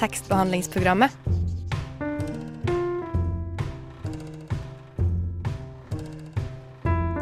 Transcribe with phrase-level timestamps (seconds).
[0.00, 1.10] tekstbehandlingsprogrammet.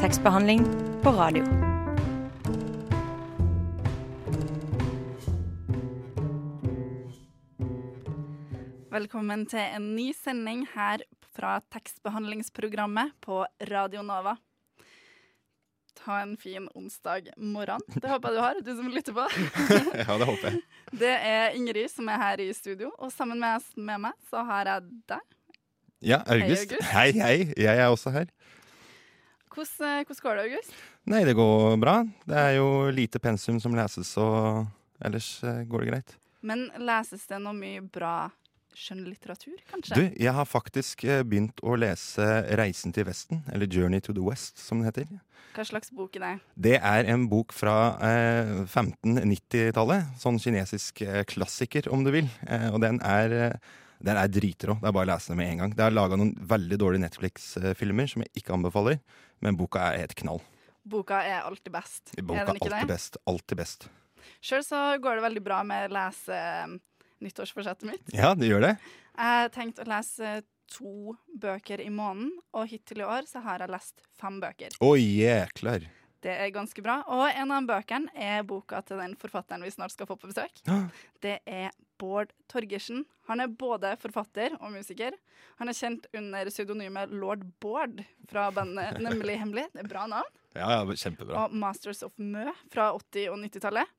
[0.01, 0.63] Tekstbehandling
[1.03, 1.43] på radio.
[8.95, 11.03] Velkommen til en ny sending her
[11.35, 14.39] fra tekstbehandlingsprogrammet på Radio Nova.
[16.09, 17.81] Ta en fin onsdag morgen.
[17.87, 19.25] Det håper jeg du har, du som lytter på.
[20.01, 20.61] ja, det håper jeg.
[21.03, 24.71] Det er Ingrid som er her i studio, og sammen med, med meg så har
[24.71, 25.27] jeg deg.
[26.01, 26.73] Ja, August.
[26.73, 26.89] August.
[26.95, 27.35] Hei, hei.
[27.61, 28.25] Jeg er også her.
[29.53, 30.81] Hvordan, hvordan går det, August?
[31.13, 31.99] Nei, det går bra.
[32.25, 34.65] Det er jo lite pensum som leses, og
[35.05, 36.19] ellers eh, går det greit.
[36.41, 38.31] Men leses det noe mye bra
[38.79, 39.97] skjønnlitteratur, kanskje?
[39.99, 42.27] Du, jeg har faktisk eh, begynt å lese
[42.59, 45.09] 'Reisen til Vesten', eller 'Journey to the West', som den heter.
[45.57, 46.33] Hva slags bok er det?
[46.55, 50.15] Det er en bok fra eh, 1590-tallet.
[50.23, 52.29] Sånn kinesisk eh, klassiker, om du vil.
[52.47, 53.73] Eh, og den er, eh,
[54.05, 54.79] den er dritrå.
[54.79, 55.75] Det er bare å lese den med en gang.
[55.75, 59.01] Det er laga noen veldig dårlige Netflix-filmer som jeg ikke anbefaler,
[59.43, 60.45] men boka er helt knall.
[60.89, 62.15] Boka er alltid best.
[62.23, 62.95] Boka er den ikke alltid det?
[62.95, 63.19] best.
[63.29, 63.89] Alltid best.
[64.45, 66.79] Sjøl så går det veldig bra med å lese eh,
[67.25, 68.15] nyttårsforsettet mitt.
[68.15, 68.75] Ja, det gjør det.
[69.19, 70.39] Jeg har tenkt å lese
[70.69, 74.75] to bøker i måneden, og hittil i år så har jeg lest fem bøker.
[74.85, 75.87] Å, jæklar.
[76.21, 76.97] Det er ganske bra.
[77.15, 80.61] Og en av bøkene er boka til den forfatteren vi snart skal få på besøk.
[81.23, 83.05] Det er Bård Torgersen.
[83.31, 85.15] Han er både forfatter og musiker.
[85.61, 89.69] Han er kjent under pseudonymet Lord Bård fra bandet Nemlig Hemmelig.
[89.73, 90.35] Det er bra navn.
[90.59, 91.45] Ja, ja, kjempebra.
[91.47, 93.95] Og Masters of Mø fra 80- og 90-tallet.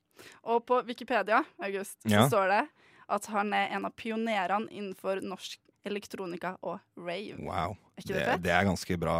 [0.51, 2.25] Og på Wikipedia August, Ja.
[2.27, 2.61] så står det
[3.09, 7.37] at han er en av pionerene innenfor norsk elektronika og rave.
[7.39, 7.77] Wow.
[7.97, 9.15] Er det Det, det er ganske bra,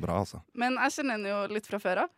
[0.00, 0.40] bra altså.
[0.54, 2.14] Men jeg kjenner han jo litt fra før av.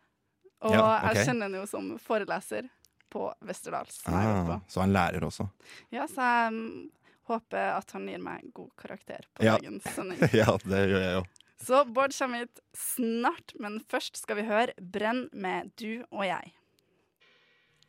[0.67, 1.15] Og Ja, okay.
[1.21, 2.69] jeg kjenner han jo som foreleser
[3.09, 4.03] på Westerdals.
[4.11, 5.47] Ah, så han lærer også.
[5.95, 6.91] Ja, så jeg um,
[7.31, 9.57] håper at han gir meg god karakter på Ja.
[9.57, 10.21] dagens sending.
[10.43, 11.25] ja, det gjør jeg jo.
[11.65, 16.53] Så Bård kommer hit snart, men først skal vi høre Brenn med Du og jeg.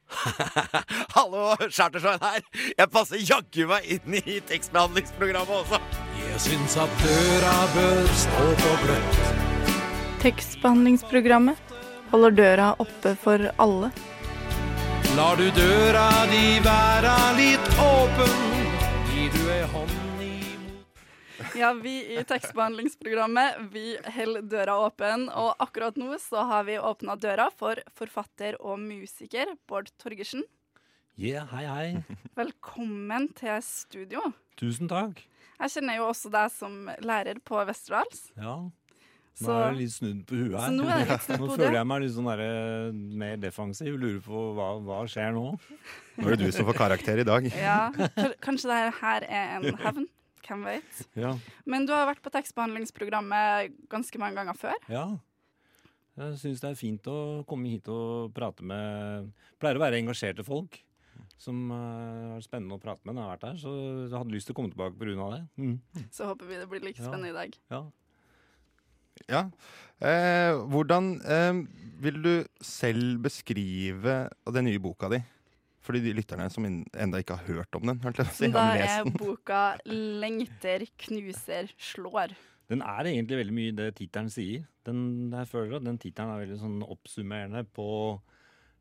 [1.16, 2.44] Hallo, Chartersveien her.
[2.78, 5.80] Jeg passer jaggu meg inn i tekstbehandlingsprogrammet også.
[6.20, 9.22] Jeg syns at døra bør stå på gløtt.
[10.24, 11.76] Tekstbehandlingsprogrammet
[12.12, 13.94] holder døra oppe for alle.
[15.18, 18.38] Lar du døra di være litt åpen,
[19.10, 20.09] gir du ei hånd
[21.58, 27.16] Ja, vi i tekstbehandlingsprogrammet vi holder døra åpen, og akkurat nå så har vi åpna
[27.20, 30.44] døra for forfatter og musiker Bård Torgersen.
[31.20, 32.18] Ja, hei, hei.
[32.40, 34.30] Velkommen til studio.
[34.60, 35.24] Tusen takk.
[35.60, 38.30] Jeg kjenner jo også deg som lærer på Westerdals.
[38.40, 38.60] Ja,
[39.40, 40.66] nå er det litt snudd på huet her.
[40.68, 42.46] så nå er litt snudd Nå føler jeg meg litt sånn der,
[43.24, 43.98] mer defensiv.
[44.00, 45.46] Lurer på hva, hva skjer nå?
[46.20, 47.48] Nå er det du som får karakter i dag.
[47.56, 47.82] Ja,
[48.44, 50.08] kanskje det her er en hevn?
[50.50, 51.00] Hvem vet?
[51.16, 51.36] Ja.
[51.70, 54.78] Men du har vært på tekstbehandlingsprogrammet ganske mange ganger før.
[54.90, 55.08] ja.
[56.20, 59.30] Jeg syns det er fint å komme hit og prate med
[59.62, 60.76] Pleier å være engasjerte folk.
[61.40, 63.60] Som eh, er spennende å prate med når jeg har vært her.
[63.62, 63.72] Så
[64.10, 65.30] jeg hadde lyst til å komme tilbake pga.
[65.32, 65.40] det.
[65.64, 66.10] Mm.
[66.12, 67.08] Så håper vi det blir like Ja.
[67.08, 67.56] spennende i dag.
[67.72, 67.82] Ja.
[69.32, 69.42] Ja.
[70.04, 71.62] Eh, hvordan eh,
[72.04, 72.34] vil du
[72.68, 74.18] selv beskrive
[74.52, 75.22] den nye boka di?
[75.90, 77.98] For de lytterne som enda ikke har hørt om den.
[78.30, 78.46] Si.
[78.54, 82.36] Da er boka 'Lengter, knuser, slår'.
[82.70, 84.68] Den er egentlig veldig mye det tittelen sier.
[84.86, 87.88] Den, jeg føler at den tittelen er veldig sånn oppsummerende på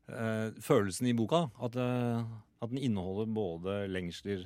[0.05, 1.47] eh, følelsen i boka.
[1.57, 2.21] At, eh,
[2.61, 4.45] at den inneholder både lengsler,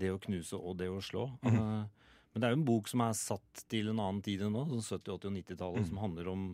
[0.00, 1.26] det å knuse og det å slå.
[1.44, 1.84] Eh,
[2.32, 4.64] men det er jo en bok som er satt til en annen tid enn nå,
[4.72, 6.48] sånn 70-, 80- og 90-tallet, som handler om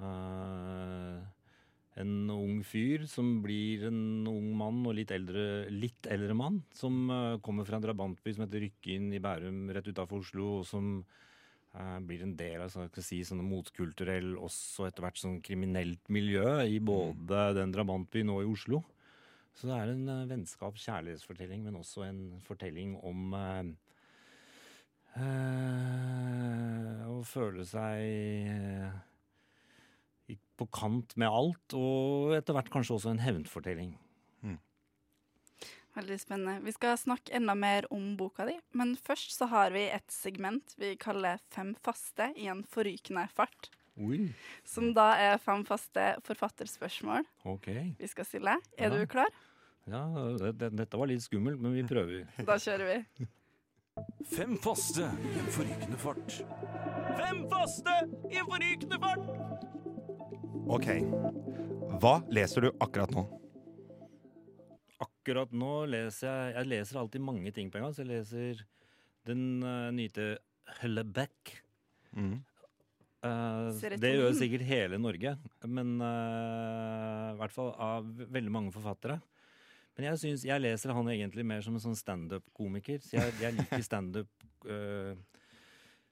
[0.00, 1.20] eh,
[1.98, 7.10] en ung fyr som blir en ung mann og litt eldre, litt eldre mann, som
[7.10, 10.92] eh, kommer fra en drabantby som heter Rykkinn i Bærum, rett utafor Oslo, og som
[11.00, 16.60] eh, blir en del av skal si, sånn motkulturell, også etter hvert sånn kriminelt miljø
[16.62, 18.84] i både den drabantbyen og i Oslo.
[19.56, 23.70] Så det er en uh, vennskap-kjærlighetsfortelling, men også en fortelling om eh,
[25.20, 28.04] eh, å føle seg
[28.54, 29.00] eh,
[30.60, 33.94] på kant med alt, og etter hvert kanskje også en hevnfortelling.
[35.96, 36.60] Veldig spennende.
[36.62, 40.74] Vi skal snakke enda mer om boka di, men først så har vi et segment
[40.78, 43.72] vi kaller Fem faste i en forrykende fart.
[43.98, 44.28] Oi,
[44.64, 47.90] Som da er fem faste forfatterspørsmål okay.
[47.98, 48.54] vi skal stille.
[48.78, 49.00] Er Ja.
[49.00, 49.28] du klar?
[49.90, 50.04] Ja,
[50.38, 52.22] det, det, dette var litt skummelt, men vi prøver.
[52.46, 53.26] Da kjører vi.
[54.30, 56.38] Fem faste i en forrykende fart.
[57.18, 57.98] Fem faste
[58.30, 59.69] i en forrykende fart!
[60.70, 60.86] Ok.
[62.00, 63.26] Hva leser du akkurat nå?
[65.00, 67.96] akkurat nå leser jeg Jeg leser alltid mange ting på en gang.
[67.96, 68.62] Så jeg leser
[69.28, 70.36] den uh, nye til
[70.80, 71.56] Høllebeck.
[72.14, 72.38] Mm.
[73.20, 73.68] Uh,
[74.00, 75.34] det gjør sikkert hele Norge,
[75.68, 79.18] men uh, i hvert fall av veldig mange forfattere.
[79.98, 83.02] Men jeg, synes, jeg leser han egentlig mer som en sånn standup-komiker.
[83.04, 85.18] Så jeg, jeg liker standup eh,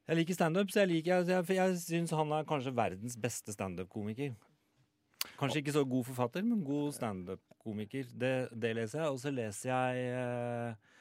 [0.08, 3.52] Jeg liker standup, så jeg liker jeg, jeg, jeg syns han er kanskje verdens beste
[3.52, 4.32] standup-komiker.
[5.36, 8.06] Kanskje ikke så god forfatter, men god standup-komiker.
[8.16, 9.10] Det, det leser jeg.
[9.12, 10.94] Og så leser jeg eh,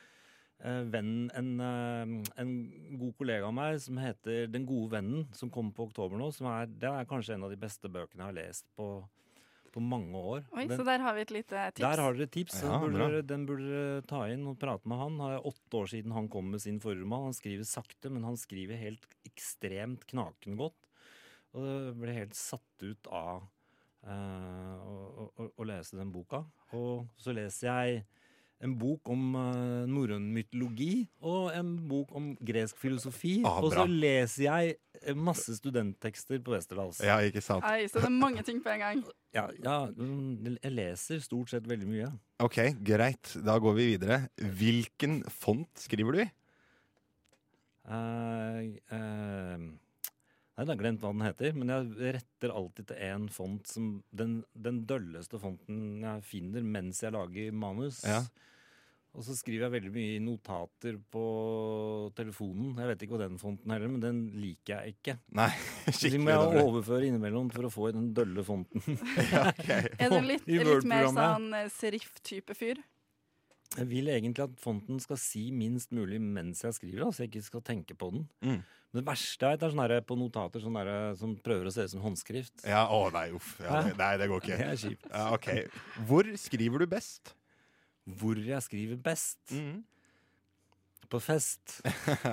[0.59, 2.51] eh, venn, en, eh, en
[2.99, 6.27] god kollega av meg som heter Den gode vennen, som kommer på oktober nå.
[6.51, 8.89] Er, det er kanskje en av de beste bøkene jeg har lest på,
[9.73, 10.45] på mange år.
[10.53, 11.79] Oi, Den- så der har vi et lite tips.
[11.83, 12.61] der har dere et tips.
[12.63, 15.17] Ja, den, burde den burde dere ta inn og prate med han.
[15.17, 17.23] Det er åtte år siden han kom med sin forrige roman.
[17.29, 20.75] Han skriver sakte, men han skriver helt ekstremt knakende godt.
[21.53, 23.47] Og det ble helt satt ut av
[24.07, 26.43] uh, å, å, å- å lese den boka.
[26.73, 28.05] Og så leser jeg
[28.63, 33.37] en bok om uh, norrøn mytologi og en bok om gresk filosofi.
[33.45, 37.03] Ah, og så leser jeg eh, masse studenttekster på Westerdals.
[37.05, 37.65] Ja, ikke sant.
[37.67, 39.05] Nei, så det er mange ting på en gang.
[39.37, 42.07] Ja, ja, mm, jeg leser stort sett veldig mye.
[42.41, 43.35] Ok, greit.
[43.45, 44.15] Da går vi videre.
[44.33, 46.25] Hvilken font skriver du i?
[47.85, 48.63] Uh,
[48.97, 49.67] eh,
[50.57, 53.91] nei, jeg har glemt hva den heter, men jeg retter alltid til én font som
[54.09, 58.01] den, den dølleste fonten jeg finner mens jeg lager manus.
[58.07, 58.23] Ja.
[59.17, 61.21] Og så skriver jeg veldig mye notater på
[62.17, 62.75] telefonen.
[62.77, 65.15] Jeg vet ikke hva den fonten heller, men den liker jeg ikke.
[65.39, 65.49] Nei,
[65.97, 68.83] Så de må jeg overføre innimellom for å få i den dølle fonten.
[69.31, 69.89] Ja, okay.
[69.97, 72.81] Er du litt, litt mer sånn eh, serif-type fyr?
[73.75, 77.33] Jeg vil egentlig at fonten skal si minst mulig mens jeg skriver, da, så jeg
[77.33, 78.23] ikke skal tenke på den.
[78.41, 78.61] Mm.
[78.63, 81.73] Men det verste jeg vet, er sånn der på notater sånne der, som prøver å
[81.75, 82.63] se ut som håndskrift.
[82.63, 83.57] Ja, å nei, uff.
[83.59, 84.57] Ja, nei, det går ikke.
[84.63, 85.09] Det er kjipt.
[85.11, 85.49] Ja, ok.
[86.07, 87.33] Hvor skriver du best?
[88.07, 89.41] Hvor jeg skriver best.
[89.51, 89.83] Mm.
[91.11, 91.81] På fest.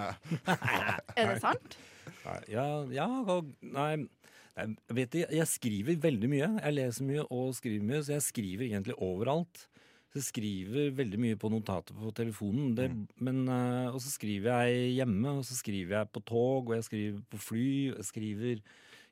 [1.18, 1.76] Er det sant?
[2.24, 4.06] Nei, Ja, ja og- Nei,
[4.54, 4.66] nei,
[5.02, 6.48] vet du, jeg skriver veldig mye.
[6.62, 9.66] Jeg leser mye og skriver mye, så jeg skriver egentlig overalt.
[10.14, 12.74] Jeg skriver veldig mye på notater på telefonen.
[12.78, 12.86] Det,
[13.18, 16.86] men, eh, og så skriver jeg hjemme, og så skriver jeg på tog, og jeg
[16.86, 17.70] skriver på fly.
[17.90, 18.60] Og jeg skriver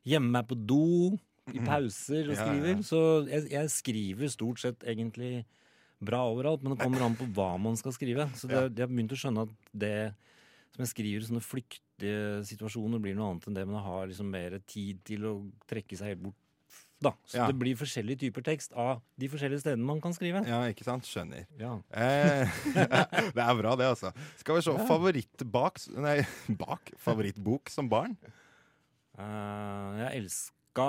[0.07, 1.19] hjemme på do,
[1.51, 2.69] i pauser og skriver.
[2.71, 2.87] ja, ja.
[2.87, 5.45] Så jeg, jeg skriver stort sett egentlig
[6.03, 8.29] bra overalt, men det kommer an på hva man skal skrive.
[8.39, 9.97] Så det, jeg har begynt å skjønne at det
[10.73, 14.07] som jeg skriver i sånne flyktige situasjoner, blir noe annet enn det, men jeg har
[14.11, 15.35] liksom mer tid til å
[15.71, 16.42] trekke seg helt bort.
[17.03, 17.13] Da.
[17.27, 17.47] Så Ja.
[17.51, 20.45] det blir forskjellige typer tekst av de forskjellige stedene man kan skrive.
[20.47, 21.05] Ja, ikke sant?
[21.09, 21.47] Skjønner.
[21.59, 21.75] Ja.
[21.91, 22.47] Eh,
[23.37, 24.13] det er bra, det, altså.
[24.41, 24.77] Skal vi se.
[24.89, 26.21] Favorittbak Nei,
[26.63, 26.93] bak?
[27.03, 28.15] Favorittbok som barn?
[29.19, 30.87] Uh, jeg elska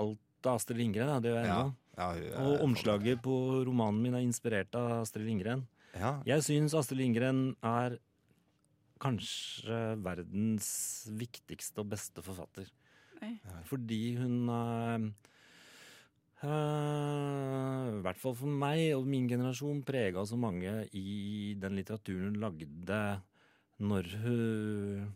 [0.00, 1.10] alt av Astrid Lindgren.
[1.10, 1.74] Ja, det gjør jeg ennå.
[1.96, 3.34] Ja, hun Og omslaget på
[3.66, 5.66] romanen min er inspirert av Astrid Lindgren.
[5.96, 6.18] Ja.
[6.28, 7.98] Jeg syns Astrid Lindgren er
[9.02, 10.68] kanskje verdens
[11.20, 12.68] viktigste og beste forfatter.
[13.20, 13.34] Nei.
[13.68, 15.06] Fordi hun eh,
[16.44, 22.34] eh, I hvert fall for meg og min generasjon prega så mange i den litteraturen
[22.34, 23.00] hun lagde
[23.78, 25.14] når hun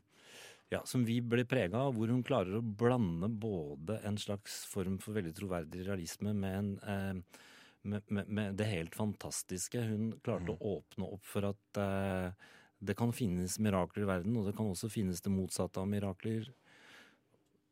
[0.70, 5.00] ja, Som vi ble prega av, hvor hun klarer å blande både en slags form
[5.02, 7.40] for veldig troverdig realisme med en uh,
[7.82, 9.82] med, med, med det helt fantastiske.
[9.82, 12.31] Hun klarte å åpne opp for at uh,
[12.81, 16.49] det kan finnes mirakler i verden, og det kan også finnes det motsatte av mirakler.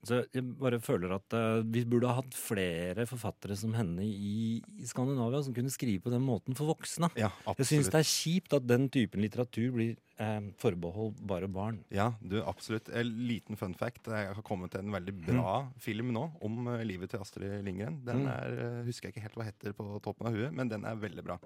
[0.07, 4.61] Så jeg bare føler at uh, vi burde ha hatt flere forfattere som henne i,
[4.78, 7.09] i Skandinavia, som kunne skrive på den måten for voksne.
[7.19, 11.81] ja, Jeg syns det er kjipt at den typen litteratur blir eh, forbeholdt bare barn.
[11.90, 12.88] Ja, du, absolutt.
[12.95, 14.07] En liten fun fact.
[14.07, 17.99] Jeg har kommet til en veldig bra film nå om uh, livet til Astrid Lindgren.
[18.07, 18.31] Den Mm.
[18.33, 20.95] er, uh, husker jeg ikke helt hva heter på toppen av huet, men den er
[20.99, 21.40] veldig bra.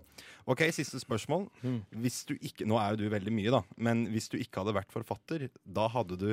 [0.47, 1.49] Ok, siste spørsmål.
[1.65, 1.81] Mm.
[2.05, 4.77] Hvis du ikke, nå er jo du veldig mye, da, men hvis du ikke hadde
[4.77, 6.31] vært forfatter, da hadde du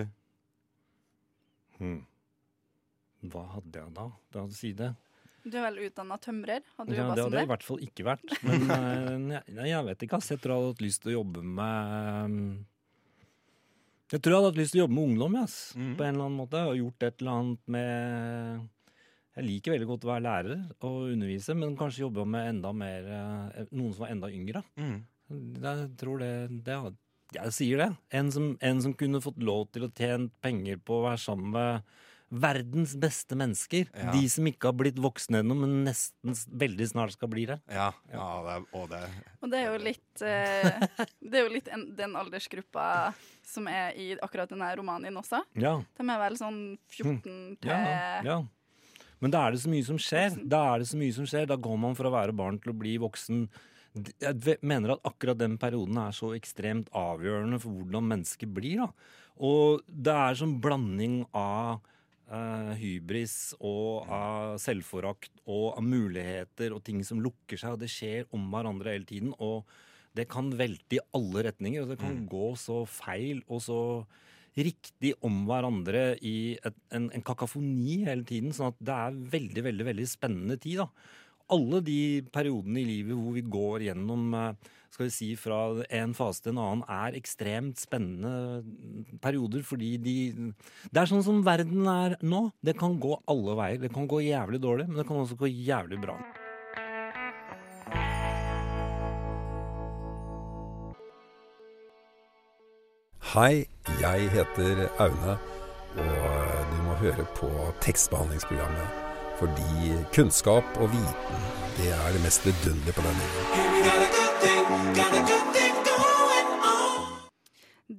[1.79, 2.01] Hmm.
[3.29, 4.05] Hva hadde jeg da?
[4.35, 4.93] Da Si det.
[5.49, 6.61] Du er vel utdanna tømrer?
[6.77, 8.33] Hadde du Ja, det hadde jeg i hvert fall ikke vært.
[8.43, 10.29] Men eh, jeg, nei, jeg vet ikke, ass.
[10.33, 12.49] Jeg tror jeg hadde hatt lyst til å jobbe med mm,
[14.11, 15.55] Jeg tror jeg hadde hatt lyst til å jobbe med ungdom, ass.
[15.77, 15.93] mm.
[15.99, 16.63] På en eller annen måte.
[16.69, 18.67] Og gjort et eller annet med
[19.39, 23.07] Jeg liker veldig godt å være lærer og undervise, men kanskje jobbe med enda mer
[23.19, 24.63] eh, Noen som var enda yngre.
[24.79, 24.99] mm.
[25.29, 26.31] Jeg tror det,
[26.65, 26.97] det hadde-
[27.35, 27.89] Jeg sier det.
[28.15, 31.51] En som, en som kunne fått lov til å tjene penger på å være sammen
[31.53, 31.97] med
[32.29, 33.87] verdens beste mennesker.
[33.89, 34.11] Ja.
[34.13, 37.57] De som ikke har blitt voksne ennå, men nesten veldig snart skal bli det.
[37.73, 39.01] Ja, ja det er, og det
[39.39, 40.85] Og det er jo litt, eh,
[41.31, 42.85] det er jo litt en, den aldersgruppa
[43.49, 45.41] som er i akkurat denne romanen din også.
[45.57, 46.61] Ja, De er vel sånn
[46.93, 48.39] 14 til ja, ja.
[49.19, 50.37] Men da er det så mye som skjer.
[50.47, 51.49] Da er det så mye som skjer.
[51.49, 53.49] Da går man fra å være barn til å bli voksen
[53.95, 58.85] jeg mener at akkurat den perioden er så ekstremt avgjørende for hvordan mennesket blir.
[58.85, 58.89] da.
[59.39, 61.79] Og det er sånn blanding av
[62.29, 67.91] uh, hybris og av selvforakt og av muligheter og ting som lukker seg, og det
[67.91, 69.33] skjer om hverandre hele tiden.
[69.39, 69.63] Og
[70.17, 73.81] det kan velte i alle retninger, og det kan gå så feil og så
[74.59, 78.51] riktig om hverandre i et, en, en kakafoni hele tiden.
[78.55, 80.89] Sånn at det er veldig, veldig, veldig spennende tid, da.
[81.49, 85.59] Alle de periodene i livet hvor vi går gjennom eh, skal vi si, fra
[86.01, 88.61] en fase til en annen, er ekstremt spennende
[89.21, 89.63] perioder.
[89.65, 90.17] Fordi de
[90.89, 92.49] Det er sånn som verden er nå.
[92.61, 93.81] Det kan gå alle veier.
[93.81, 96.19] Det kan gå jævlig dårlig, men det kan også gå jævlig bra.
[103.29, 103.67] Hei,
[104.01, 105.35] jeg heter Aune,
[106.01, 107.51] og du må høre på
[107.85, 109.08] tekstbehandlingsprogrammet.
[109.39, 111.43] Fordi kunnskap og viten,
[111.77, 113.69] det er det mest vidunderlige på denne jorden.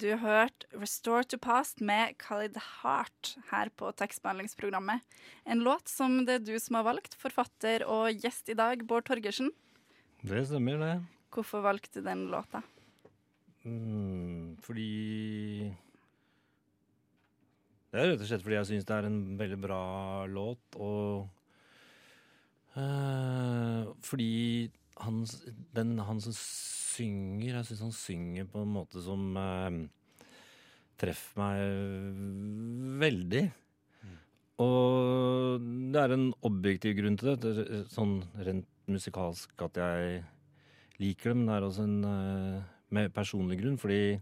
[0.01, 5.01] Du hørte 'Restore to Past' med Khalid Heart her på tekstbehandlingsprogrammet.
[5.47, 9.05] En låt som det er du som har valgt, forfatter og gjest i dag, Bård
[9.09, 9.51] Torgersen.
[10.23, 11.03] Det stemmer, det.
[11.33, 12.63] Hvorfor valgte du den låta?
[13.65, 15.75] Mm, fordi
[17.91, 19.85] Det er rett og slett fordi jeg syns det er en veldig bra
[20.31, 21.27] låt, og
[22.79, 24.35] eh, fordi
[25.03, 25.25] han,
[25.75, 29.81] den, han som synger Jeg syns han synger på en måte som eh,
[31.01, 31.57] treffer meg
[33.03, 33.45] veldig.
[34.61, 40.21] Og det er en objektiv grunn til det, sånn rent musikalsk at jeg
[41.01, 42.01] liker det, men det er også en
[42.93, 44.21] mer personlig grunn, fordi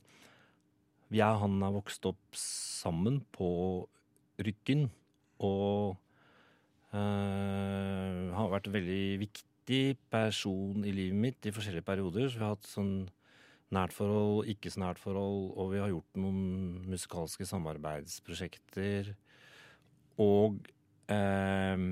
[1.17, 3.51] jeg og han er vokst opp sammen på
[4.45, 4.89] Rykken,
[5.43, 5.97] og
[6.95, 9.81] øh, har vært en veldig viktig
[10.13, 12.29] person i livet mitt i forskjellige perioder.
[12.29, 12.93] Så vi har hatt sånn
[13.75, 19.15] nært forhold, ikke så nært forhold, og vi har gjort noen musikalske samarbeidsprosjekter.
[20.23, 20.61] Og
[21.13, 21.83] øh,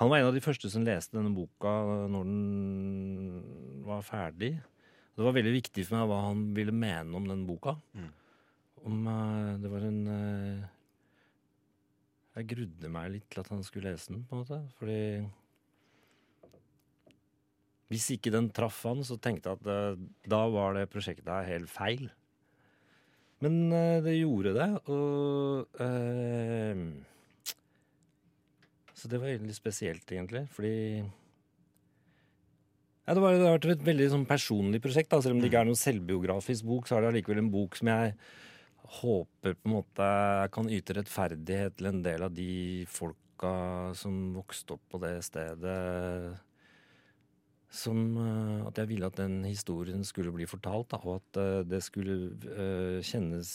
[0.00, 1.72] han var en av de første som leste denne boka
[2.08, 4.54] når den var ferdig.
[5.20, 7.74] Det var veldig viktig for meg hva han ville mene om den boka.
[8.88, 10.62] Om uh, Det var en uh,
[12.38, 14.60] Jeg grudde meg litt til at han skulle lese den, på en måte.
[14.78, 15.02] Fordi
[17.92, 21.52] Hvis ikke den traff han, så tenkte jeg at uh, da var det prosjektet her
[21.52, 22.08] helt feil.
[23.44, 23.68] Men
[24.04, 25.68] det gjorde det, og
[28.92, 30.42] Så det var veldig spesielt, egentlig.
[30.52, 30.74] Fordi
[33.10, 35.08] ja, det, var, det har vært et veldig sånn personlig prosjekt.
[35.10, 35.18] Da.
[35.18, 37.88] Selv om det ikke er noen selvbiografisk bok, så er det allikevel en bok som
[37.90, 38.12] jeg
[39.00, 40.10] håper på en måte
[40.54, 43.50] kan yte rettferdighet til en del av de folka
[43.98, 45.74] som vokste opp på det stedet.
[47.82, 51.58] Som eh, At jeg ville at den historien skulle bli fortalt, da, og at eh,
[51.66, 53.50] det skulle uh, kjennes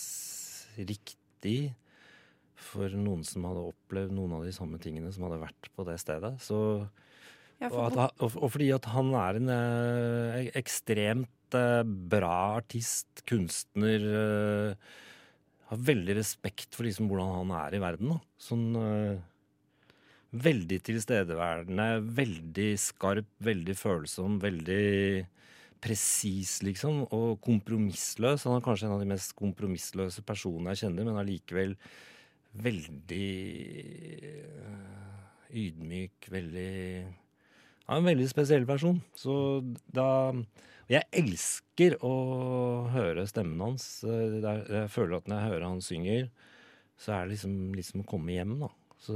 [0.75, 1.71] riktig
[2.59, 5.95] for noen som hadde opplevd noen av de samme tingene som hadde vært på det
[6.03, 6.35] stedet.
[6.43, 6.59] Så
[7.61, 13.23] Ja, og, at, og, og fordi at han er en eh, ekstremt eh, bra artist,
[13.29, 14.97] kunstner eh,
[15.69, 18.11] Har veldig respekt for liksom hvordan han er i verden.
[18.15, 18.19] Da.
[18.49, 18.67] Sånn
[20.35, 21.85] Veldig tilstedeværende,
[22.17, 25.23] veldig skarp, veldig følsom, veldig
[25.79, 27.05] presis, liksom.
[27.15, 28.43] Og kompromissløs.
[28.43, 31.77] Han er kanskje en av de mest kompromissløse personene jeg kjenner, men allikevel
[32.65, 33.29] veldig
[35.55, 36.73] ydmyk, veldig
[37.85, 39.01] han er en veldig spesiell person.
[39.17, 39.35] Så
[39.93, 40.07] da
[40.89, 42.11] Jeg elsker å
[42.93, 44.03] høre stemmen hans.
[44.05, 44.35] Eh,
[44.69, 46.27] Jeg føler at når jeg hører han synger,
[46.97, 48.69] så er det liksom, liksom å komme hjem, da.
[49.01, 49.15] Så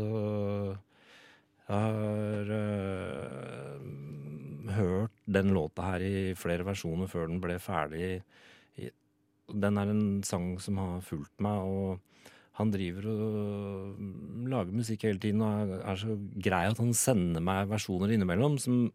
[1.69, 3.77] jeg har øh,
[4.73, 8.23] hørt den låta her i flere versjoner før den ble ferdig.
[9.49, 12.01] Den er en sang som har fulgt meg, og
[12.59, 17.69] han driver og lager musikk hele tiden og er, så grei at han sender meg
[17.71, 18.89] versjoner innimellom som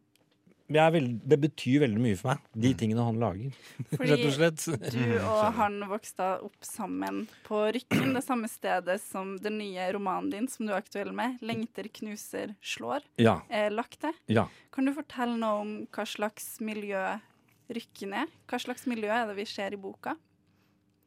[0.72, 3.56] jeg er veld, Det betyr veldig mye for meg, de tingene han lager.
[3.90, 4.62] Fordi Rett og slett.
[4.94, 10.30] Du og han vokste opp sammen på Rykken, det samme stedet som den nye romanen
[10.32, 13.42] din som du er aktuell med, 'Lengter knuser slår', Ja.
[13.52, 14.16] er lagt til.
[14.32, 14.46] ja.
[14.72, 17.20] Kan du fortelle noe om hva slags miljø
[17.68, 18.32] Rykken er?
[18.48, 20.16] Hva slags miljø er det vi ser i boka?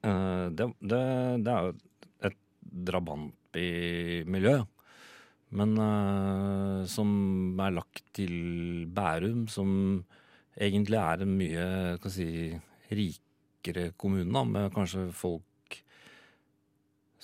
[0.05, 1.01] Uh, det, det,
[1.43, 1.73] det er jo
[2.71, 4.57] drabantby-miljø.
[5.57, 7.09] Men uh, som
[7.63, 10.03] er lagt til Bærum, som
[10.57, 11.67] egentlig er en mye
[12.03, 12.27] kan si,
[12.91, 15.43] rikere kommune, da, med kanskje folk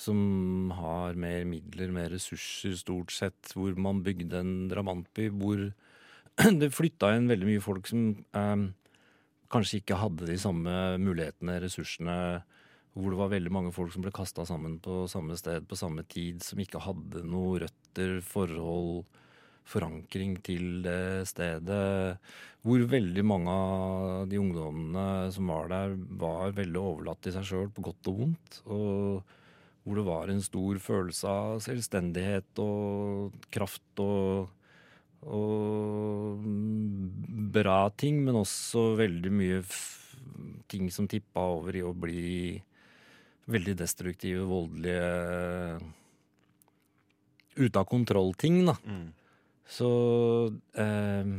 [0.03, 5.67] som har mer midler, mer ressurser, stort sett, hvor man bygde en drabantby hvor
[6.61, 8.63] det flytta inn veldig mye folk som eh,
[9.53, 12.17] kanskje ikke hadde de samme mulighetene, ressursene.
[12.93, 16.05] Hvor det var veldig mange folk som ble kasta sammen på samme sted på samme
[16.05, 19.05] tid, som ikke hadde noe røtter, forhold,
[19.65, 22.19] forankring til det stedet.
[22.63, 27.71] Hvor veldig mange av de ungdommene som var der, var veldig overlatt til seg sjøl,
[27.73, 28.59] på godt og vondt.
[28.67, 29.39] Og
[29.83, 34.53] hvor det var en stor følelse av selvstendighet og kraft og,
[35.27, 36.45] og
[37.57, 39.63] bra ting, men også veldig mye
[40.71, 42.61] ting som tippa over i å bli
[43.51, 45.81] veldig destruktive, voldelige
[47.53, 48.73] Ute av kontroll-ting, da.
[48.89, 49.11] Mm.
[49.69, 49.89] Så
[50.73, 51.33] eh,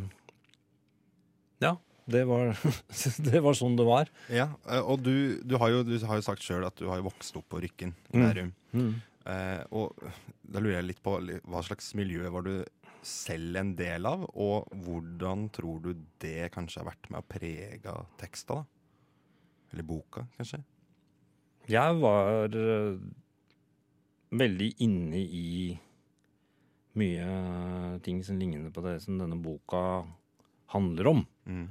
[1.65, 1.73] Ja,
[2.07, 2.53] det var,
[3.31, 4.13] det var sånn det var.
[4.31, 7.03] Ja, eh, og du, du, har jo, du har jo sagt sjøl at du har
[7.03, 8.55] vokst opp på Rykken Mm.
[8.75, 8.95] Mm.
[9.31, 9.95] Eh, og
[10.43, 12.59] da lurer jeg litt på hva slags miljø var du
[13.05, 15.91] selv en del av, og hvordan tror du
[16.23, 18.65] det kanskje har vært med å prege teksta, da?
[19.75, 20.63] Eller boka, kanskje?
[21.71, 22.99] Jeg var eh,
[24.35, 25.73] veldig inne i
[27.01, 30.05] mye ting som ligner på det som denne boka
[30.75, 31.25] handler om.
[31.49, 31.67] Mm.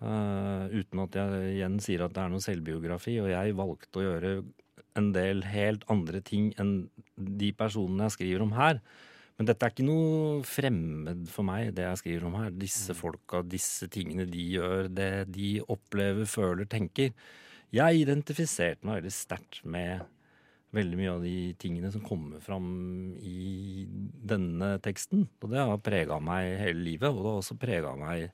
[0.00, 3.18] Uh, uten at jeg igjen sier at det er noe selvbiografi.
[3.22, 4.32] Og jeg valgte å gjøre
[4.98, 6.74] en del helt andre ting enn
[7.16, 8.80] de personene jeg skriver om her.
[9.38, 12.50] Men dette er ikke noe fremmed for meg, det jeg skriver om her.
[12.52, 17.14] Disse folka, disse tingene de gjør, det de opplever, føler, tenker.
[17.74, 20.06] Jeg identifiserte meg veldig sterkt med
[20.74, 22.70] veldig mye av de tingene som kommer fram
[23.18, 25.26] i denne teksten.
[25.42, 28.30] Og det har prega meg hele livet, og det har også prega meg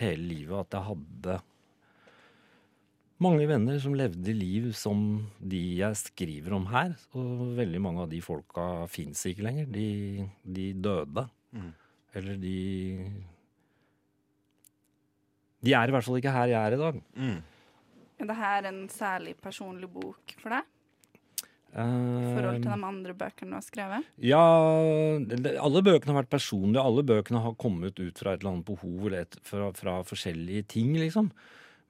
[0.00, 1.38] hele livet at jeg hadde
[3.24, 5.00] mange venner som levde liv som
[5.40, 6.94] de jeg skriver om her.
[7.16, 9.70] Og veldig mange av de folka fins ikke lenger.
[9.72, 9.88] De,
[10.44, 11.26] de døde.
[11.56, 11.72] Mm.
[12.16, 12.56] Eller de
[15.66, 16.98] De er i hvert fall ikke her jeg er i dag.
[17.16, 17.38] Mm.
[18.16, 20.72] Er det her en særlig personlig bok for deg?
[21.76, 24.06] I Eh, forhold til de andre bøkene du har skrevet?
[24.24, 24.44] Ja,
[25.60, 26.80] alle bøkene har vært personlige.
[26.80, 30.64] Alle bøkene har kommet ut fra et eller annet behov eller et, fra, fra forskjellige
[30.72, 31.28] ting, liksom.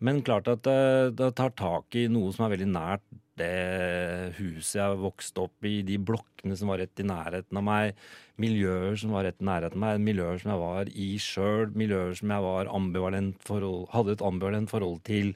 [0.02, 3.04] Men klart at det, det tar tak i noe som er veldig nært
[3.36, 8.00] det huset jeg vokste opp i, de blokkene som var rett i nærheten av meg,
[8.40, 12.16] miljøer som var rett i nærheten av meg, miljøer som jeg var i sjøl, miljøer
[12.16, 15.34] som jeg var ambivalent forhold, hadde et ambivalent forhold til.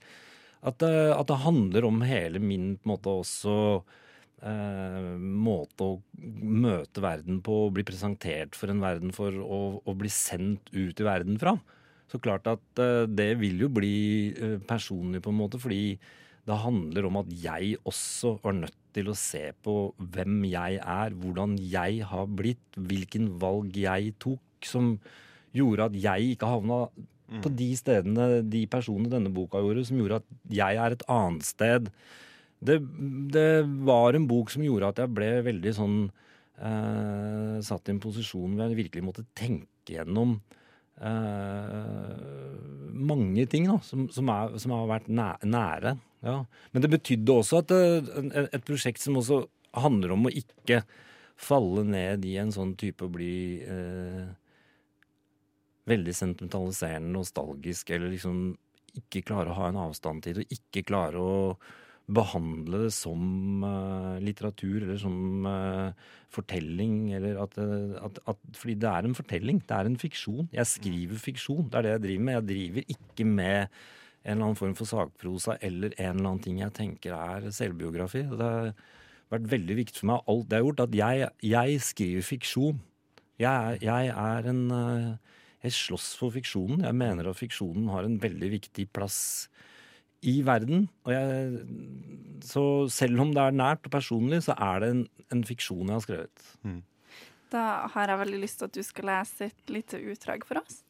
[0.66, 3.54] At det, at det handler om hele min måte også
[4.44, 10.12] eh, måte å møte verden på, bli presentert for en verden for, og, og bli
[10.12, 11.56] sendt ut i verden fra.
[12.10, 13.94] Så klart at eh, det vil jo bli
[14.34, 15.94] eh, personlig på en måte, fordi
[16.48, 19.74] det handler om at jeg også var nødt til å se på
[20.12, 24.96] hvem jeg er, hvordan jeg har blitt, hvilken valg jeg tok, som
[25.56, 26.84] gjorde at jeg ikke havna
[27.38, 31.46] på de stedene de personene denne boka gjorde, som gjorde at jeg er et annet
[31.46, 31.90] sted.
[32.60, 32.80] Det,
[33.32, 33.50] det
[33.86, 35.98] var en bok som gjorde at jeg ble veldig sånn
[36.60, 40.34] eh, Satt i en posisjon hvor jeg virkelig måtte tenke gjennom
[41.00, 42.10] eh,
[42.92, 45.94] mange ting da, som, som, er, som har vært nære.
[46.26, 46.36] Ja.
[46.74, 49.44] Men det betydde også at det, et prosjekt som også
[49.80, 50.82] handler om å ikke
[51.40, 54.28] falle ned i en sånn type å bli eh,
[55.90, 58.50] veldig sentimentaliserende, nostalgisk, eller liksom
[58.98, 61.36] ikke klare å ha en avstand til det, og ikke klare å
[62.10, 67.12] behandle det som uh, litteratur eller som uh, fortelling.
[67.16, 70.50] Eller at, eh, at, at, fordi det er en fortelling, det er en fiksjon.
[70.54, 72.38] Jeg skriver fiksjon, det er det jeg driver med.
[72.38, 73.58] Jeg driver ikke med
[74.20, 78.26] en eller annen form for sakprosa eller en eller annen ting jeg tenker er selvbiografi.
[78.28, 78.72] Det har
[79.32, 82.80] vært veldig viktig for meg, alt det jeg har gjort, at jeg, jeg skriver fiksjon.
[83.40, 86.84] Jeg, jeg er en eh, Jeg slåss for fiksjonen.
[86.86, 89.48] Jeg mener at fiksjonen har en veldig viktig plass
[90.26, 90.86] i verden.
[91.04, 91.64] Og jeg,
[92.44, 95.02] så selv om det er nært og personlig, så er det en,
[95.36, 96.46] en fiksjon jeg har skrevet.
[97.50, 100.82] Da har jeg veldig lyst til at du skal lese et lite utdrag for oss.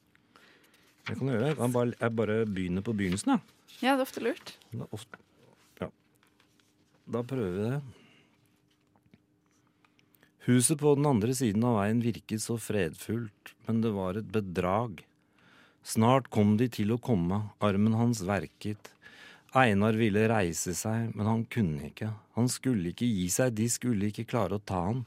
[1.06, 1.48] Det kan du gjøre.
[1.48, 3.56] Jeg, kan bare, jeg bare begynner på begynnelsen, jeg.
[3.80, 4.52] Ja, det er ofte lurt.
[4.74, 5.20] Da, ofte.
[5.80, 5.88] ja.
[7.14, 7.99] da prøver vi det.
[10.50, 15.04] Huset på den andre siden av veien virket så fredfullt, men det var et bedrag.
[15.86, 18.90] Snart kom de til å komme, armen hans verket.
[19.54, 22.10] Einar ville reise seg, men han kunne ikke.
[22.34, 25.04] Han skulle ikke gi seg, de skulle ikke klare å ta han.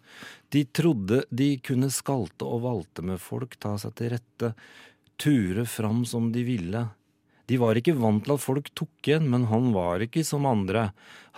[0.47, 4.55] De trodde de kunne skalte og valte med folk, ta seg til rette,
[5.19, 6.87] ture fram som de ville.
[7.51, 10.93] De var ikke vant til at folk tok igjen, men han var ikke som andre.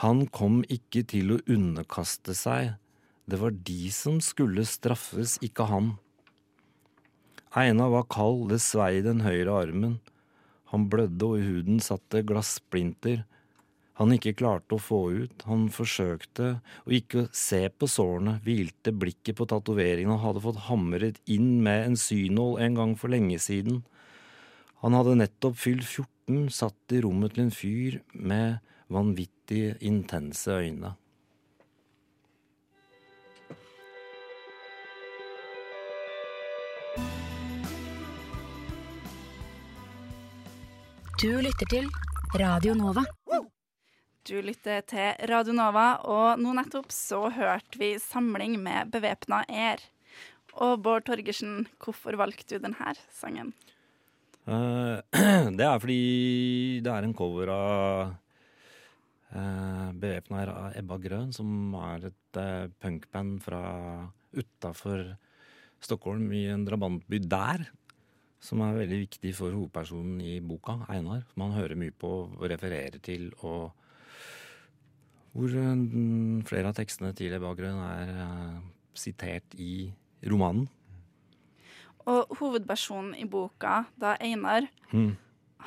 [0.05, 2.75] Han kom ikke til å underkaste seg.
[3.25, 5.95] Det var de som skulle straffes, ikke han.
[7.55, 9.95] Einar var kald, det svei den høyre armen.
[10.73, 13.23] Han blødde, og i huden satt det glassplinter.
[13.95, 15.45] Han ikke klarte å få ut.
[15.47, 21.21] Han forsøkte å ikke se på sårene, hvilte blikket på tatoveringen han hadde fått hamret
[21.31, 23.85] inn med en synål en gang for lenge siden.
[24.83, 28.59] Han hadde nettopp fylt 14, satt i rommet til en fyr med
[28.91, 30.91] vanvittig intense øyne.
[41.25, 41.87] Du lytter til
[42.37, 43.01] Radio Nova.
[44.29, 49.81] Du lytter til Radio Nova, og nå nettopp så hørte vi samling med bevæpna er.
[50.61, 53.55] Og Bård Torgersen, hvorfor valgte du denne sangen?
[54.45, 55.01] Uh,
[55.57, 56.03] det er fordi
[56.85, 58.11] det er en cover av
[59.33, 63.63] uh, Bevæpna her av Ebba Grøn, som er et uh, punkband fra
[64.37, 65.07] utafor
[65.81, 67.65] Stockholm, i en drabantby der.
[68.45, 71.23] Som er veldig viktig for hovedpersonen i boka, Einar.
[71.33, 73.31] Som han hører mye på og refererer til.
[73.41, 73.71] og
[75.35, 78.59] hvor eh, flere av tekstene til Ebba Grøn er eh,
[78.95, 79.89] sitert i
[80.31, 80.69] romanen.
[82.07, 85.17] Og hovedpersonen i boka, da Einar, Mm.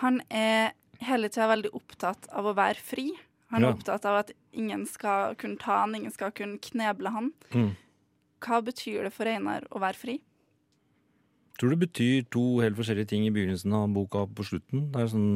[0.01, 3.11] han er hele tida veldig opptatt av å være fri.
[3.51, 3.75] Han er Ja.
[3.75, 7.33] opptatt av at ingen skal kunne ta han, ingen skal kunne kneble han.
[7.53, 7.77] Mm.
[8.41, 10.21] Hva betyr det for Einar å være fri?
[11.59, 14.91] Tror det betyr to helt forskjellige ting i begynnelsen av boka på slutten.
[14.95, 15.33] Det er sånn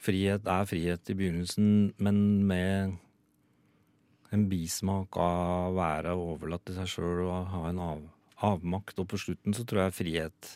[0.00, 2.94] Frihet er frihet i begynnelsen, men med
[4.32, 8.00] en bismak av å være overlatt til seg sjøl og ha en av,
[8.48, 8.96] avmakt.
[9.02, 10.54] Og på slutten så tror jeg frihet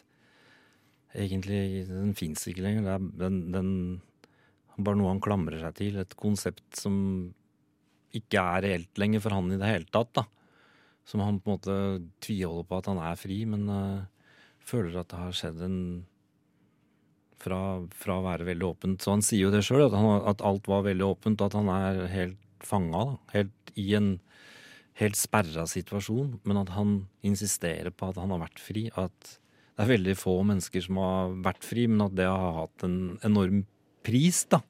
[1.13, 2.87] egentlig Den fins ikke lenger.
[2.87, 6.01] Det er den, den bare noe han klamrer seg til.
[6.01, 6.97] Et konsept som
[8.17, 10.15] ikke er reelt lenger for han i det hele tatt.
[10.17, 10.25] da.
[11.05, 11.79] Som han på en måte
[12.25, 14.03] tviholder på at han er fri, men eh,
[14.65, 15.79] føler at det har skjedd en
[17.45, 17.61] fra,
[17.93, 19.03] fra å være veldig åpent.
[19.03, 19.97] Så han sier jo det sjøl, at,
[20.33, 23.07] at alt var veldig åpent, og at han er helt fanga.
[23.35, 24.17] Helt i en
[25.01, 28.87] helt sperra situasjon, men at han insisterer på at han har vært fri.
[28.95, 29.37] At
[29.75, 32.99] det er veldig få mennesker som har vært fri, men at det har hatt en
[33.27, 33.65] enorm
[34.07, 34.63] pris, da.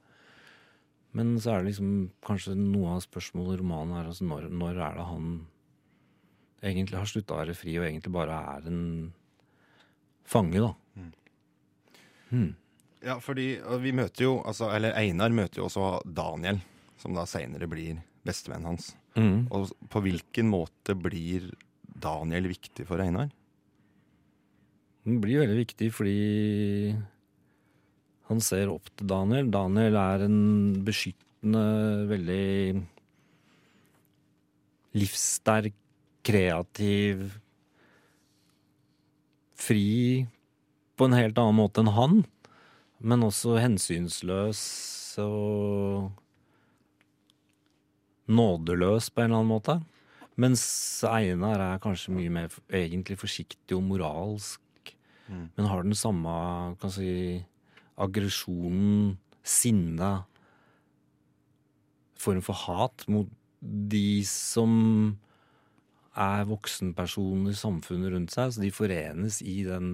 [1.15, 1.91] Men så er det liksom
[2.27, 5.29] kanskje noe av spørsmålet i romanen er altså når, når er det han
[6.65, 8.81] egentlig har slutta å være fri og egentlig bare er en
[10.29, 10.75] fange, da.
[12.31, 12.55] Hmm.
[13.05, 16.59] Ja, fordi vi møter jo, altså, eller Einar møter jo også Daniel,
[16.99, 18.95] som da seinere blir bestevennen hans.
[19.15, 19.47] Mm.
[19.55, 21.51] Og på hvilken måte blir
[21.85, 23.29] Daniel viktig for Einar?
[25.05, 26.95] Den blir veldig viktig fordi
[28.31, 29.53] han ser opp til Daniel.
[29.53, 30.41] Daniel er en
[30.87, 31.65] beskyttende,
[32.09, 32.81] veldig
[34.97, 35.77] livssterk,
[36.25, 37.27] kreativ,
[39.59, 40.27] fri
[40.99, 42.21] på en helt annen måte enn han.
[43.05, 44.61] Men også hensynsløs
[45.21, 46.13] og
[48.31, 49.79] nådeløs på en eller annen måte.
[50.41, 50.65] Mens
[51.07, 54.61] Einar er kanskje mye mer egentlig forsiktig og moralsk.
[55.29, 56.31] Men har den samme
[56.81, 57.43] kan si,
[57.97, 59.15] aggresjonen,
[59.45, 60.25] sinnet,
[62.25, 63.29] form for hat mot
[63.61, 65.17] de som
[66.17, 68.53] er voksenpersoner samfunnet rundt seg.
[68.55, 69.89] Så de forenes i den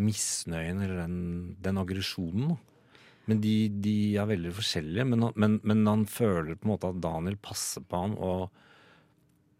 [0.00, 1.18] misnøyen eller den,
[1.62, 2.56] den aggresjonen.
[3.28, 3.54] Men de,
[3.84, 5.06] de er veldig forskjellige.
[5.08, 8.50] Men, men, men han føler på en måte at Daniel passer på han og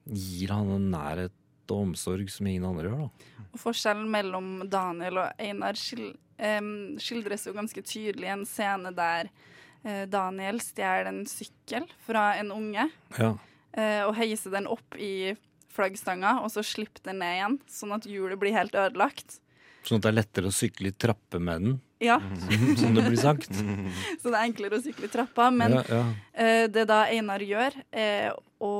[0.04, 1.32] gir han en nærhet
[1.72, 3.06] og omsorg som ingen andre gjør.
[3.06, 3.44] da.
[3.54, 5.78] Og forskjellen mellom Daniel og Einar
[7.00, 9.30] skildres jo ganske tydelig i en scene der
[9.84, 13.30] eh, Daniel stjeler en sykkel fra en unge Ja.
[13.72, 15.32] eh, og heiser den opp i
[15.74, 19.40] flaggstanga, og så slipper den ned igjen, sånn at hjulet blir helt ødelagt.
[19.84, 22.18] Sånn at det er lettere å sykle i trapper med den, Ja,
[22.80, 23.50] som det blir sagt.
[24.20, 26.04] så det er enklere å sykle i trappa, men ja, ja.
[26.36, 28.32] Uh, det da Einar gjør, er
[28.64, 28.72] å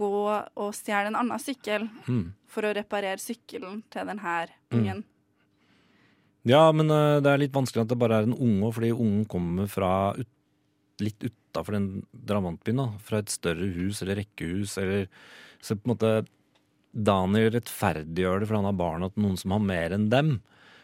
[0.00, 0.10] gå
[0.56, 2.32] og stjele en annen sykkel Mm.
[2.50, 4.36] for å reparere sykkelen til denne
[4.70, 4.78] Mm.
[4.78, 5.00] ungen.
[6.48, 9.26] ja, men uh, det er litt vanskelig at det bare er en unge, fordi ungen
[9.28, 10.28] kommer fra ut,
[11.00, 12.98] litt utafor den drabantbyen.
[13.04, 14.76] Fra et større hus eller rekkehus.
[14.78, 15.08] eller
[15.60, 16.12] Så på en måte
[16.90, 20.34] Daniel rettferdiggjør det, for han har barna til noen som har mer enn dem.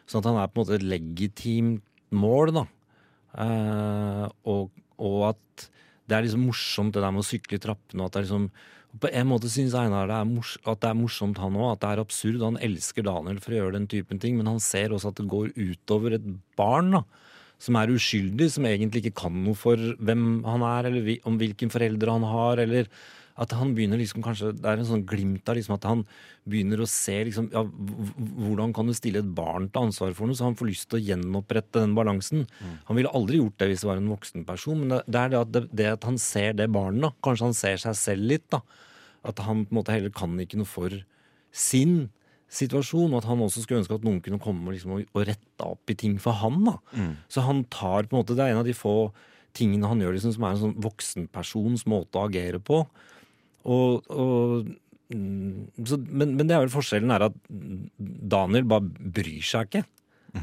[0.07, 1.85] Sånn at han er på en måte et legitimt
[2.15, 2.65] mål, da.
[3.43, 4.71] Eh, og,
[5.03, 5.67] og at
[6.07, 8.01] det er liksom morsomt det der med å sykle i trappene.
[8.01, 8.49] og at det er liksom
[8.97, 11.75] på en måte syns Einar det at det er morsomt, han òg.
[11.75, 12.45] At det er absurd.
[12.45, 15.29] Han elsker Daniel for å gjøre den typen ting, men han ser også at det
[15.33, 16.95] går utover et barn.
[16.95, 17.03] da,
[17.59, 21.73] Som er uskyldig, som egentlig ikke kan noe for hvem han er, eller om hvilken
[21.73, 22.89] foreldre han har, eller
[23.37, 26.05] At han begynner liksom kanskje Det er en sånn glimt av liksom at han
[26.49, 30.39] begynner å se liksom ja, Hvordan kan du stille et barn til ansvar for noe?
[30.39, 32.47] Så han får lyst til å gjenopprette den balansen.
[32.89, 35.33] Han ville aldri gjort det hvis det var en voksen person, men det, det er
[35.35, 37.13] det at, det, det at han ser det barnet, da.
[37.27, 38.63] Kanskje han ser seg selv litt, da.
[39.27, 40.95] At han på en måte heller kan ikke noe for
[41.53, 42.07] sin
[42.53, 45.67] situasjon, og at han også skulle ønske at noen kunne komme liksom, og, og rette
[45.67, 46.61] opp i ting for han.
[46.69, 46.77] da.
[47.33, 49.11] Så han tar på en måte, Det er en av de få
[49.57, 52.85] tingene han gjør liksom, som er en sånn voksenpersons måte å agere på.
[53.67, 54.69] Og, og
[55.11, 57.37] mm, så, men, men det er vel forskjellen er at
[58.31, 59.85] Daniel bare bryr seg ikke.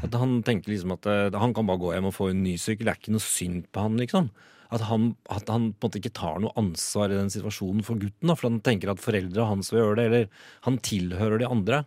[0.02, 2.56] At Han tenker liksom at eh, han kan bare gå hjem og få en ny
[2.60, 2.88] sykkel.
[2.88, 4.28] Det er ikke noe synd på han, liksom.
[4.74, 8.00] At han, at han på en måte ikke tar noe ansvar i den situasjonen for
[8.00, 8.26] gutten.
[8.26, 10.24] Da, for han tenker at foreldra hans vil gjøre det, eller
[10.66, 11.82] han tilhører de andre.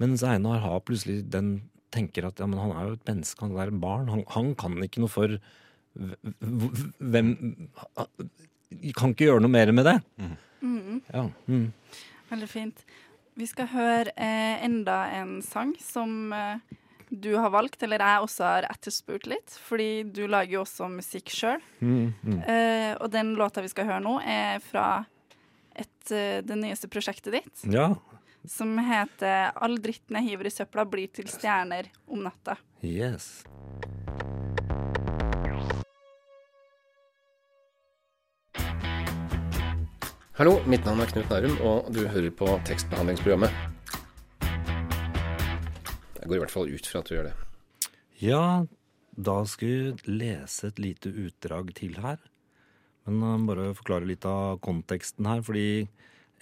[0.00, 1.50] Mens Einar har plutselig den
[1.94, 4.08] tenker at ja, han er jo et menneske, han er et barn.
[4.12, 7.30] Han, han kan ikke noe for hv- hv- hvem
[8.96, 9.94] Kan ikke gjøre noe mer med det.
[11.12, 11.28] Ja.
[11.46, 11.72] Mm.
[12.30, 12.84] Veldig fint.
[13.36, 16.76] Vi skal høre eh, enda en sang som eh,
[17.08, 21.30] du har valgt, eller jeg også har etterspurt litt, fordi du lager jo også musikk
[21.30, 21.62] sjøl.
[21.78, 22.40] Mm, mm.
[22.40, 24.88] Eh, og den låta vi skal høre nå, er fra
[25.76, 27.92] et, eh, det nyeste prosjektet ditt, ja.
[28.48, 32.58] som heter 'All dritten jeg hiver i søpla, blir til stjerner om natta'.
[32.82, 33.44] Yes.
[40.36, 43.54] Hallo, mitt navn er Knut Nærum, og du hører på tekstbehandlingsprogrammet.
[46.20, 47.32] Jeg går i hvert fall ut fra at du gjør det.
[48.20, 48.42] Ja,
[49.16, 52.20] da skal vi lese et lite utdrag til her.
[53.08, 55.88] Men uh, bare forklare litt av konteksten her, fordi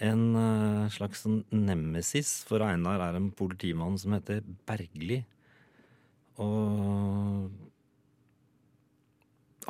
[0.03, 5.21] en uh, slags sånn nemesis for Einar er en politimann som heter Bergli.
[6.43, 7.47] Og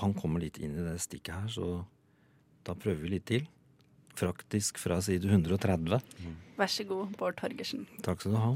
[0.02, 1.76] han kommer litt inn i det stikket her, så
[2.66, 3.46] da prøver vi litt til.
[4.16, 6.00] Praktisk fra side 130.
[6.56, 7.84] Vær så god, Bård Torgersen.
[8.06, 8.54] Takk skal du ha.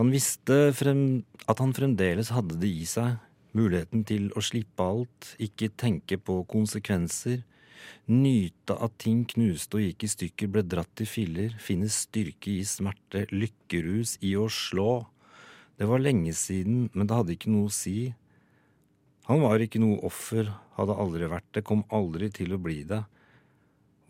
[0.00, 3.20] Han visste frem, at han fremdeles hadde det i seg.
[3.52, 7.42] Muligheten til å slippe alt, ikke tenke på konsekvenser.
[8.08, 11.54] Nyte at ting knuste og gikk i stykker, ble dratt i filler.
[11.60, 15.04] Finne styrke i smerte, lykkerus i å slå.
[15.76, 18.12] Det var lenge siden, men det hadde ikke noe å si.
[19.28, 23.04] Han var ikke noe offer, hadde aldri vært det, kom aldri til å bli det.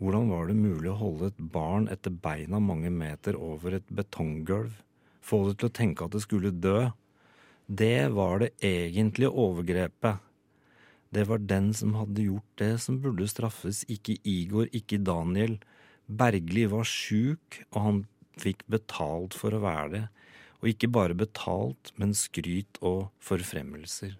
[0.03, 4.73] Hvordan var det mulig å holde et barn etter beina mange meter over et betonggulv?
[5.23, 6.89] Få det til å tenke at det skulle dø?
[7.71, 10.19] Det var det egentlige overgrepet.
[11.15, 15.55] Det var den som hadde gjort det som burde straffes, ikke Igor, ikke Daniel.
[16.11, 18.01] Bergli var sjuk, og han
[18.43, 20.03] fikk betalt for å være det.
[20.59, 24.17] Og ikke bare betalt, men skryt og forfremmelser.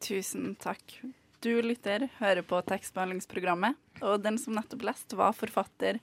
[0.00, 0.96] Tusen takk.
[1.44, 5.98] Du lytter, hører på tekstbehandlingsprogrammet, og den som nettopp leste, var forfatter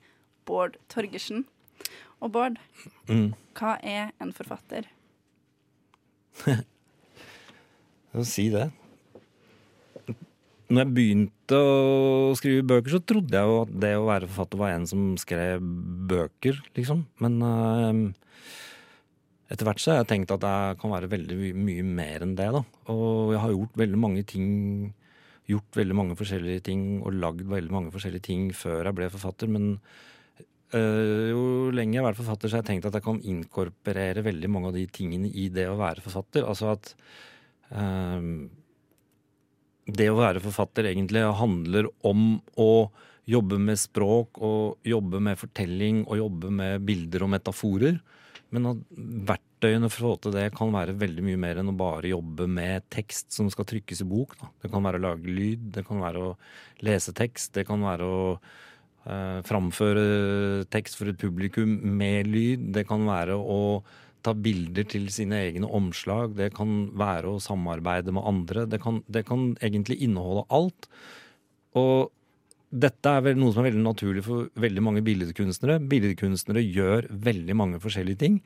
[0.46, 1.48] Bård Torgersen.
[2.22, 2.60] Og Bård,
[3.10, 3.34] Mm.
[3.58, 4.86] hva er en forfatter?
[8.14, 8.70] å si det.
[10.72, 14.62] Når jeg begynte å skrive bøker, så trodde jeg jo at det å være forfatter
[14.62, 17.08] var en som skrev bøker, liksom.
[17.20, 18.14] Men uh,
[19.52, 22.52] etter hvert så har jeg tenkt at jeg kan være veldig mye mer enn det,
[22.54, 22.62] da.
[22.94, 24.94] Og jeg har gjort veldig mange ting
[25.52, 29.52] Gjort veldig mange forskjellige ting og lagd veldig mange forskjellige ting før jeg ble forfatter.
[29.52, 29.68] Men
[30.78, 31.44] øh, jo
[31.76, 34.72] lenger jeg har vært forfatter, så har jeg tenkt at jeg kan inkorporere veldig mange
[34.72, 36.48] av de tingene i det å være forfatter.
[36.48, 36.94] Altså at
[37.76, 38.32] øh,
[39.92, 42.72] det å være forfatter egentlig handler om å
[43.30, 48.00] jobbe med språk og jobbe med fortelling og jobbe med bilder og metaforer.
[48.52, 48.82] Men at
[49.30, 52.48] verktøyene for å få til det kan være veldig mye mer enn å bare jobbe
[52.52, 54.36] med tekst som skal trykkes i bok.
[54.42, 54.52] Da.
[54.64, 56.36] Det kan være å lage lyd, det kan være å
[56.84, 60.06] lese tekst, det kan være å eh, framføre
[60.74, 62.72] tekst for et publikum med lyd.
[62.76, 63.62] Det kan være å
[64.22, 66.36] ta bilder til sine egne omslag.
[66.38, 68.68] Det kan være å samarbeide med andre.
[68.70, 70.92] Det kan, det kan egentlig inneholde alt.
[71.80, 72.12] Og
[72.72, 75.80] dette er vel noe som er veldig naturlig for veldig mange billedkunstnere.
[75.92, 78.38] Billedkunstnere gjør veldig mange forskjellige ting.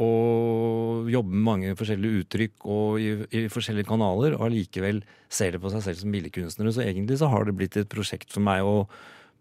[0.00, 4.38] Og jobber med mange forskjellige uttrykk og i, i forskjellige kanaler.
[4.38, 6.72] Og allikevel ser det på seg selv som billedkunstnere.
[6.72, 8.88] Så egentlig så har det blitt et prosjekt for meg å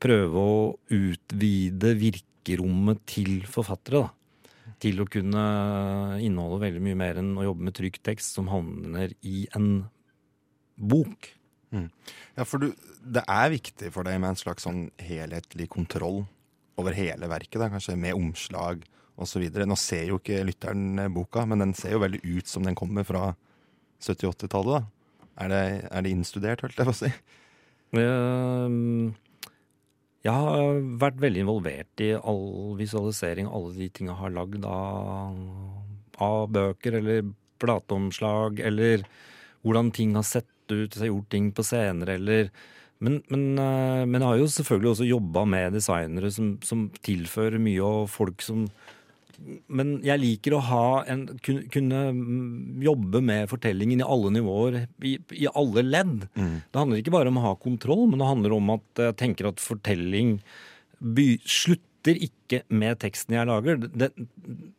[0.04, 0.60] prøve å
[0.92, 4.04] utvide virkerommet til forfattere.
[4.04, 4.12] da
[4.84, 5.44] til å kunne
[6.24, 9.86] inneholde veldig mye mer enn å jobbe med trykk tekst som havner i en
[10.76, 11.30] bok.
[12.38, 12.72] Ja, for du,
[13.04, 16.24] det er viktig for deg med en slags sånn helhetlig kontroll
[16.80, 18.86] over hele verket, da, kanskje med omslag
[19.22, 19.44] osv.
[19.68, 23.06] Nå ser jo ikke lytteren boka, men den ser jo veldig ut som den kommer
[23.08, 23.34] fra
[24.02, 24.82] 70-80-tallet.
[24.82, 25.04] da.
[25.44, 25.54] Er
[25.90, 27.12] er det innstudert, holdt jeg på å si?
[27.98, 29.14] Ehm,
[30.24, 35.36] Jeg har vært veldig involvert i all visualisering, alle de tinga jeg har lagd av,
[36.24, 37.26] av bøker eller
[37.60, 39.04] plateomslag, eller
[39.64, 42.50] hvordan ting har sett ut, har gjort ting på scener, eller
[43.04, 47.60] men, men, eh, men jeg har jo selvfølgelig også jobba med designere som, som tilfører
[47.62, 48.68] mye, og folk som
[49.68, 55.16] men jeg liker å ha en, kunne mm, jobbe med fortellingen i alle nivåer, i,
[55.36, 56.28] i alle ledd.
[56.72, 59.50] Det handler ikke bare om å ha kontroll, men det handler om at jeg tenker
[59.50, 60.38] at fortelling
[61.04, 61.28] by,
[62.04, 63.78] slutter ikke med teksten jeg lager.
[63.80, 64.12] Det,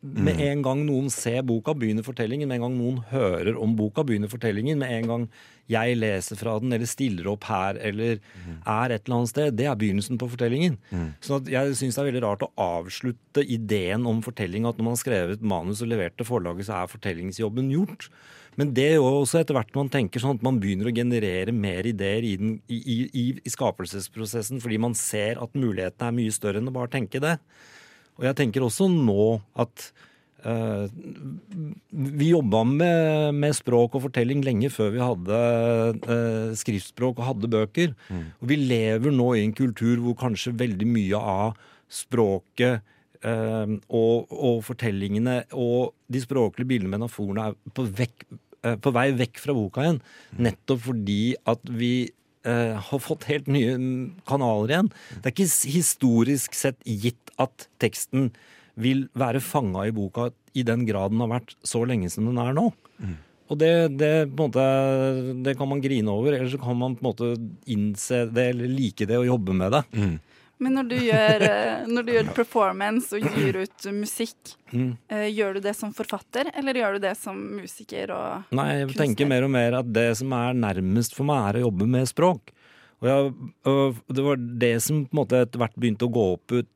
[0.01, 2.47] med en gang noen ser boka, begynner fortellingen.
[2.47, 4.77] Med en gang noen hører om boka, begynner fortellingen.
[4.79, 5.27] Med en gang
[5.67, 8.19] jeg leser fra den, eller stiller opp her, eller
[8.65, 10.77] er et eller annet sted, det er begynnelsen på fortellingen.
[11.19, 14.95] Så jeg syns det er veldig rart å avslutte ideen om fortelling, at når man
[14.95, 18.09] har skrevet manus og levert til forlaget, så er fortellingsjobben gjort.
[18.59, 21.53] Men det er jo også etter hvert man tenker sånn at man begynner å generere
[21.55, 26.35] mer ideer i, den, i, i, i, skapelsesprosessen, fordi man ser at mulighetene er mye
[26.35, 27.37] større enn å bare tenke det.
[28.15, 29.89] Og jeg tenker også nå at
[30.45, 30.85] Uh,
[31.89, 35.37] vi jobba med, med språk og fortelling lenge før vi hadde
[36.05, 37.95] uh, skriftspråk og hadde bøker.
[38.13, 41.55] Og vi lever nå i en kultur hvor kanskje veldig mye av
[41.89, 42.85] språket
[43.25, 48.27] uh, og, og fortellingene og de språklige bildene, metaforene, er på, vekk,
[48.81, 50.01] på vei vekk fra boka igjen.
[50.47, 51.93] Nettopp fordi at vi
[52.47, 54.91] eh, har fått helt nye mm, kanaler igjen.
[55.19, 58.31] Det er ikke historisk sett gitt at teksten
[58.79, 62.39] vil være fanga i boka i den grad den har vært så lenge som den
[62.41, 62.69] er nå.
[63.45, 64.61] Og det, det, måte,
[65.45, 67.27] det kan man grine over, eller så kan man på en måte
[67.69, 69.83] innse det eller like det og jobbe med det.
[70.63, 74.97] Men når du gjør, eh, når du gjør performance og gir ut musikk, Mm.
[75.09, 78.87] eh, gjør du det som forfatter, eller gjør du det som musiker og Nei, jeg
[78.87, 79.05] kunstner?
[79.05, 82.07] tenker mer og mer at det som er nærmest for meg, er å jobbe med
[82.09, 82.51] språk.
[83.03, 83.33] Og, jeg,
[83.67, 86.67] og det var det som på en måte etter hvert begynte å gå opp ut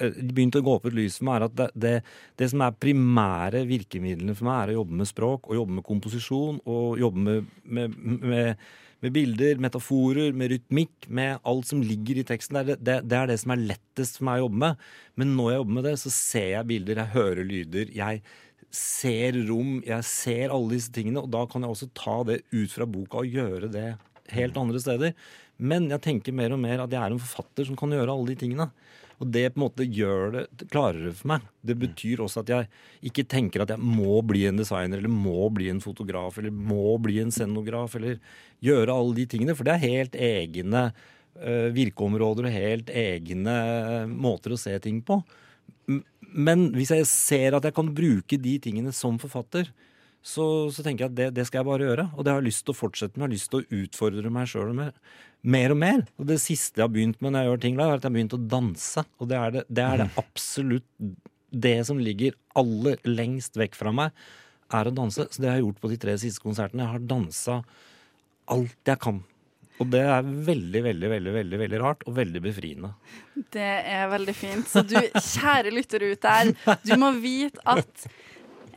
[0.00, 1.94] eh, begynte å gå opp et lys for meg, er at det, det,
[2.38, 5.84] det som er primære virkemidlene for meg, er å jobbe med språk, og jobbe med
[5.86, 8.56] komposisjon, og jobbe med, med, med,
[9.04, 12.58] med bilder, metaforer, med rytmikk, med alt som ligger i teksten.
[12.58, 14.84] Det er det, det er det som er lettest for meg å jobbe med.
[15.20, 18.22] Men når jeg jobber med det, så ser jeg bilder, jeg hører lyder, jeg
[18.74, 22.74] ser rom, jeg ser alle disse tingene, og da kan jeg også ta det ut
[22.74, 23.88] fra boka og gjøre det
[24.34, 25.14] helt andre steder.
[25.58, 28.32] Men jeg tenker mer og mer at jeg er en forfatter som kan gjøre alle
[28.32, 28.68] de tingene.
[29.18, 31.46] Og det på en måte gjør det klarere for meg.
[31.66, 32.68] Det betyr også at jeg
[33.10, 36.94] ikke tenker at jeg må bli en designer, eller må bli en fotograf, eller må
[37.02, 38.20] bli en scenograf, eller
[38.64, 39.56] gjøre alle de tingene.
[39.58, 43.58] For det er helt egne eh, virkeområder og helt egne
[44.12, 45.20] måter å se ting på.
[45.88, 49.70] Men hvis jeg ser at jeg kan bruke de tingene som forfatter,
[50.24, 52.08] så, så tenker jeg at det, det skal jeg bare gjøre.
[52.16, 53.22] Og det har jeg lyst til å fortsette med.
[53.22, 54.92] Jeg har lyst til å utfordre meg sjøl mer,
[55.56, 56.04] mer og mer.
[56.18, 58.16] Og det siste jeg har begynt med når jeg gjør ting, er at jeg har
[58.18, 59.06] begynt å danse.
[59.18, 60.88] Og det er det, det, er det absolutt
[61.48, 64.28] det som ligger aller lengst vekk fra meg,
[64.74, 65.28] er å danse.
[65.30, 66.84] Så det jeg har jeg gjort på de tre siste konsertene.
[66.84, 67.60] Jeg har dansa
[68.52, 69.22] alt jeg kan.
[69.78, 72.90] Og det er veldig, veldig, veldig, veldig, veldig rart og veldig befriende.
[73.54, 74.66] Det er veldig fint.
[74.66, 76.50] Så du, kjære lytter ut der,
[76.82, 78.08] du må vite at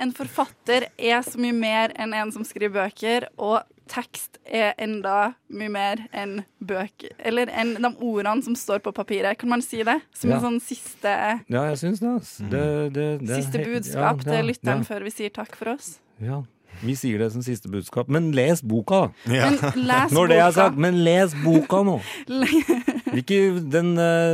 [0.02, 3.62] en forfatter er så mye mer enn en som skriver bøker, og
[3.92, 9.38] tekst er enda mye mer enn bøker Eller enn de ordene som står på papiret.
[9.42, 9.98] Kan man si det?
[10.16, 10.38] Som Ja.
[10.38, 11.12] en sånn siste,
[11.50, 12.08] Ja, jeg syns det.
[12.16, 12.38] ass.
[12.38, 14.88] det, det, det er siste budskap ja, ja, til lytteren ja.
[14.88, 16.00] før vi sier takk for oss.
[16.22, 16.42] Ja,
[16.82, 18.08] vi sier det som siste budskap.
[18.08, 19.28] Men les boka, da.
[19.28, 20.56] Men les Når det er boka.
[20.56, 22.00] sagt, men les boka nå.
[23.12, 23.40] Vil ikke,
[23.74, 24.34] den, eh,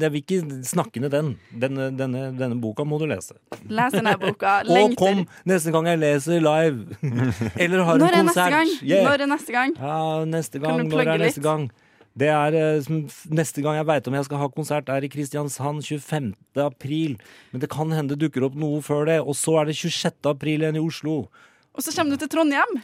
[0.00, 1.30] jeg vil ikke snakke ned den.
[1.52, 3.36] Denne, denne, denne boka må du lese.
[3.68, 4.62] Les denne boka.
[4.64, 4.94] Lengter.
[4.94, 6.98] Og kom neste gang jeg leser live!
[7.62, 8.76] Eller har en Når en konsert.
[8.80, 9.04] Yeah.
[9.04, 9.76] Når er neste gang?
[9.76, 10.78] Ja, neste gang.
[10.78, 11.48] du Når plugge er neste litt?
[11.48, 11.68] gang?
[12.14, 13.00] Det er eh, som
[13.34, 16.32] Neste gang jeg veit om jeg skal ha konsert, er i Kristiansand 25.
[16.64, 17.16] april.
[17.52, 19.20] Men det kan hende det dukker opp noe før det.
[19.20, 20.20] Og så er det 26.
[20.30, 21.24] april igjen i Oslo.
[21.74, 22.78] Og så kommer du til Trondheim.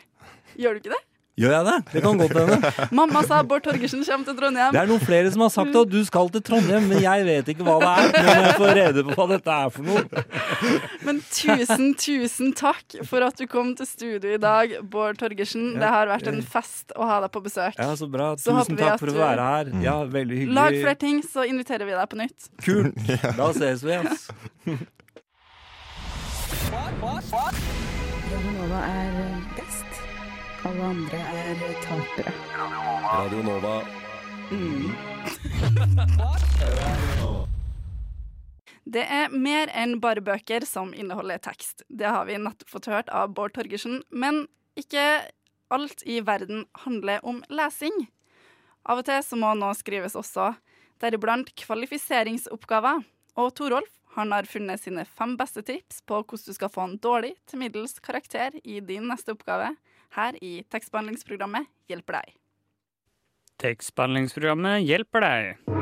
[0.59, 1.05] Gjør du ikke det?
[1.39, 1.75] Gjør jeg det?
[1.95, 2.71] Det kan godt hende.
[2.99, 4.75] Mamma sa Bård Torgersen kommer til Trondheim.
[4.75, 7.49] Det er noen flere som har sagt at du skal til Trondheim, men jeg vet
[7.55, 8.11] ikke hva det er.
[8.27, 10.25] Men jeg får rede på hva dette er for noe.
[11.07, 15.71] Men tusen, tusen takk for at du kom til studio i dag, Bård Torgersen.
[15.81, 17.79] Det har vært en fest å ha deg på besøk.
[17.79, 18.33] Ja, så bra.
[18.41, 19.73] Så Tusen takk for å være her.
[19.87, 20.57] Ja, veldig hyggelig.
[20.61, 22.51] Lag flere ting, så inviterer vi deg på nytt.
[22.67, 23.01] Kult.
[23.41, 24.29] Da ses vi, ass.
[28.61, 29.30] Nova er best.
[30.61, 32.33] Alle andre er tapere.
[33.01, 33.79] Radio Nova.
[38.91, 41.83] Det er mer enn bare bøker som inneholder tekst.
[41.89, 44.03] Det har vi nettopp fått hørt av Bård Torgersen.
[44.11, 45.23] Men ikke
[45.73, 48.11] alt i verden handler om lesing.
[48.85, 50.53] Av og til så må noe skrives også.
[51.01, 53.01] deriblant kvalifiseringsoppgaver.
[53.41, 56.99] Og Torolf han har funnet sine fem beste tips på hvordan du skal få en
[56.99, 59.71] dårlig til middels karakter i din neste oppgave,
[60.17, 62.35] her i tekstbehandlingsprogrammet Hjelper deg.
[63.61, 65.81] Tekstbehandlingsprogrammet hjelper deg.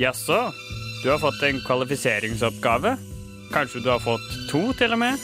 [0.00, 0.38] Jaså,
[1.02, 2.96] du har fått en kvalifiseringsoppgave?
[3.52, 5.20] Kanskje du har fått to, til og med?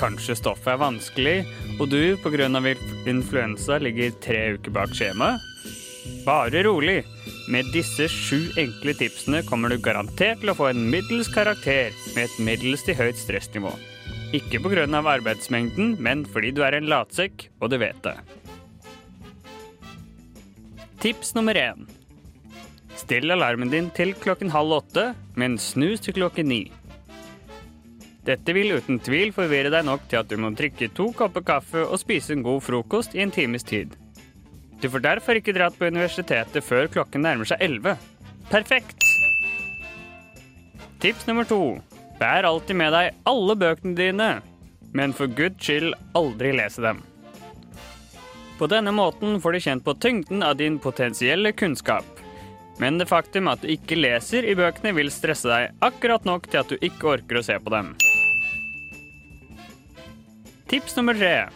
[0.00, 1.36] Kanskje stoffet er vanskelig,
[1.78, 2.48] og du pga.
[3.06, 5.38] influensa ligger tre uker bak skjemaet?
[6.26, 7.04] Bare rolig.
[7.50, 12.28] Med disse sju enkle tipsene kommer du garantert til å få en middels karakter med
[12.28, 13.72] et middels til høyt stressnivå.
[14.38, 14.86] Ikke pga.
[14.86, 18.14] arbeidsmengden, men fordi du er en latsekk, og du vet det.
[21.02, 21.88] Tips nummer én.
[22.94, 26.70] Still alarmen din til klokken halv åtte, men snus til klokken ni.
[28.22, 31.82] Dette vil uten tvil forvirre deg nok til at du må drikke to kopper kaffe
[31.82, 33.96] og spise en god frokost i en times tid.
[34.80, 37.96] Du får derfor ikke dratt på universitetet før klokken nærmer seg elleve.
[38.48, 39.04] Perfekt!
[41.00, 41.78] Tips nummer to.
[42.20, 44.30] Bær alltid med deg alle bøkene dine,
[44.96, 47.00] men for guds skyld aldri lese dem.
[48.60, 52.04] På denne måten får du kjent på tyngden av din potensielle kunnskap.
[52.80, 56.60] Men det faktum at du ikke leser i bøkene, vil stresse deg akkurat nok til
[56.60, 57.94] at du ikke orker å se på dem.
[60.68, 61.48] Tips nummer tre.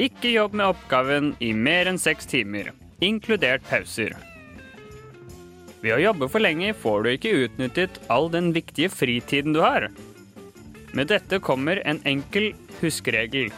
[0.00, 2.70] Ikke jobb med oppgaven i mer enn seks timer,
[3.04, 4.14] inkludert pauser.
[5.82, 9.90] Ved å jobbe for lenge får du ikke utnyttet all den viktige fritiden du har.
[10.96, 13.52] Med dette kommer en enkel huskeregel.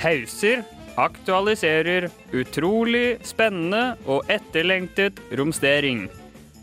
[0.00, 0.64] Pauser
[1.00, 6.08] aktualiserer utrolig spennende og etterlengtet romstering,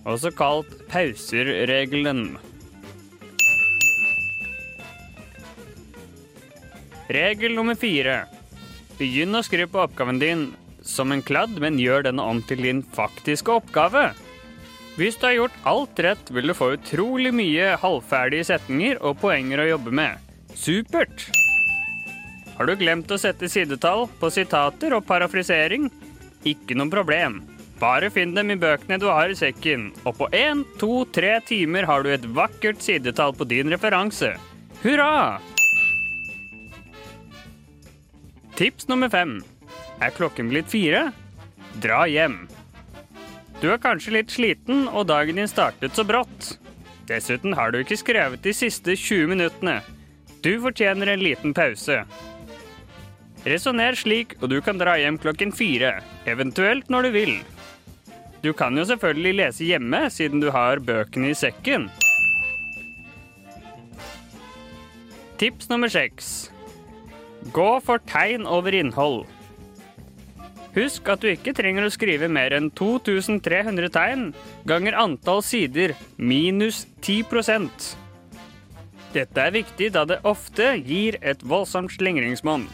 [0.06, 2.36] også kalt pauser-regelen.
[7.08, 8.26] Regel nummer fire.
[8.98, 10.48] Begynn å skrive på oppgaven din
[10.82, 14.10] som en kladd, men gjør denne om til din faktiske oppgave.
[14.98, 19.62] Hvis du har gjort alt rett, vil du få utrolig mye halvferdige setninger og poenger
[19.62, 20.24] å jobbe med.
[20.58, 21.28] Supert!
[22.58, 25.92] Har du glemt å sette sidetall på sitater og parafrisering?
[26.50, 27.44] Ikke noe problem.
[27.78, 31.86] Bare finn dem i bøkene du har i sekken, og på én, to, tre timer
[31.86, 34.34] har du et vakkert sidetall på din referanse.
[34.82, 35.38] Hurra!
[38.58, 39.36] Tips nummer fem.
[40.02, 41.12] Er klokken blitt fire?
[41.78, 42.48] Dra hjem.
[43.62, 46.56] Du er kanskje litt sliten, og dagen din startet så brått.
[47.06, 49.76] Dessuten har du ikke skrevet de siste 20 minuttene.
[50.42, 52.00] Du fortjener en liten pause.
[53.46, 57.34] Resonner slik, og du kan dra hjem klokken fire, eventuelt når du vil.
[58.42, 61.92] Du kan jo selvfølgelig lese hjemme, siden du har bøkene i sekken.
[65.38, 66.48] Tips nummer seks.
[67.54, 69.26] Gå for tegn over innhold.
[70.78, 74.28] Husk at du ikke trenger å skrive mer enn 2300 tegn
[74.70, 77.96] ganger antall sider minus 10%
[79.16, 82.68] Dette er viktig da det ofte gir et voldsomt slingringsmonn.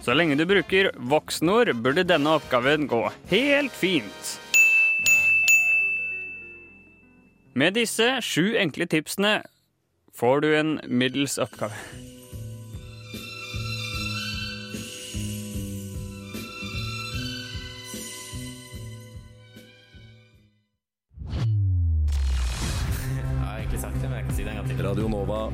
[0.00, 4.36] Så lenge du bruker voksenord, burde denne oppgaven gå helt fint.
[7.58, 9.40] Med disse sju enkle tipsene
[10.14, 11.74] får du en middels oppgave.
[24.78, 24.86] Gang til.
[24.86, 25.50] Radio Nova.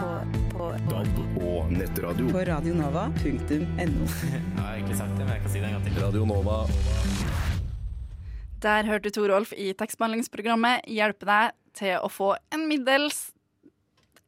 [0.00, 0.10] På,
[0.56, 2.30] på, DAB og nettradio.
[2.30, 3.16] på radionova.no.
[3.76, 6.00] Jeg har egentlig sagt det, men jeg kan si det en gang til.
[6.02, 6.66] Radio Nova.
[8.60, 13.30] Der hørte Torolf i tekstbehandlingsprogrammet hjelpe deg til å få en middels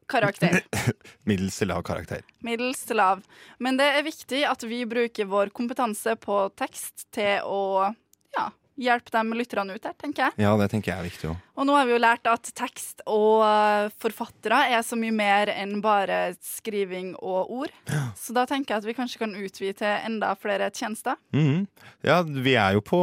[0.09, 0.63] karakter.
[1.29, 2.25] Middels til lav karakter.
[2.45, 3.23] Middels til lav.
[3.59, 7.93] Men det er viktig at vi bruker vår kompetanse på tekst til å
[8.33, 8.49] ja,
[8.81, 10.45] hjelpe de lytterne ut der, tenker jeg.
[10.45, 11.41] Ja, det tenker jeg er viktig òg.
[11.61, 15.51] Og nå har vi jo lært at tekst og eh, forfattere er så mye mer
[15.53, 17.75] enn bare skriving og ord.
[18.17, 21.19] Så da tenker jeg at vi kanskje kan utvide til enda flere tjenester.
[21.37, 21.67] Mhm.
[22.07, 23.01] Ja, vi er jo på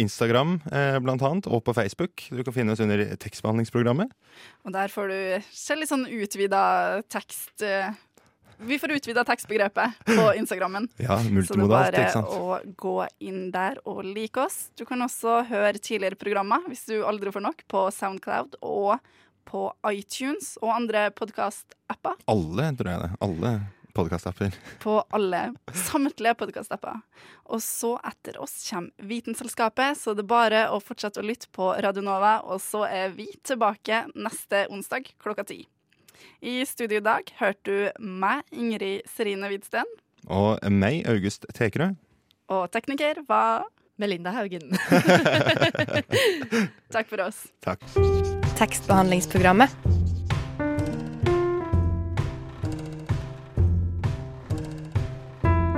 [0.00, 2.24] Instagram eh, blant annet, og på Facebook.
[2.32, 4.12] Du kan finne oss under tekstbehandlingsprogrammet.
[4.64, 6.62] Og der får du se litt sånn utvida
[7.12, 7.92] tekst eh,
[8.62, 10.88] Vi får utvida tekstbegrepet på Instagrammen.
[11.00, 14.68] Ja, Så det er bare å gå inn der og like oss.
[14.76, 18.98] Du kan også høre tidligere programmer hvis du aldri får nok, på Soundcloud og
[19.48, 22.20] på iTunes og andre podkastapper.
[22.30, 23.10] Alle, tror jeg det.
[23.24, 23.54] Alle
[23.96, 24.54] podkastapper.
[24.84, 25.40] På alle,
[25.74, 27.00] samtlige podkastapper.
[27.50, 31.72] Og så etter oss kommer Vitenselskapet, så det er bare å fortsette å lytte på
[31.82, 35.64] Radio Nova, og så er vi tilbake neste onsdag klokka ti.
[36.40, 39.84] I studio i dag hørte du meg, Ingrid Serine Hvidsten.
[40.28, 41.92] Og meg, August Tekerø.
[42.50, 43.64] Og tekniker var
[44.00, 44.70] Melinda Haugen.
[46.94, 47.38] Takk for oss.
[47.64, 47.84] Takk.
[48.58, 49.70] Tekstbehandlingsprogrammet.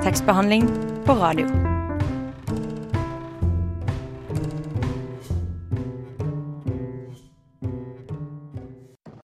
[0.03, 0.69] Tekstbehandling
[1.07, 1.72] på radio.